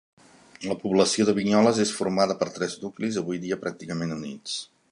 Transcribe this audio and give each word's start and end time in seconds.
La 0.69 0.77
població 0.85 1.27
de 1.27 1.35
Vinyoles 1.39 1.81
és 1.83 1.93
formada 1.99 2.37
per 2.39 2.47
tres 2.55 2.73
nuclis, 2.85 3.21
avui 3.23 3.43
dia 3.45 3.59
pràcticament 3.67 4.17
units. 4.17 4.57